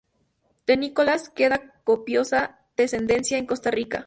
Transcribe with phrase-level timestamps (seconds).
[0.65, 3.99] De Nicolás queda copiosa descendencia en Costa Rica.